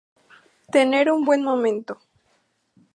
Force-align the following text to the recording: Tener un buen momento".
Tener 0.73 1.11
un 1.11 1.25
buen 1.25 1.43
momento". 1.43 1.99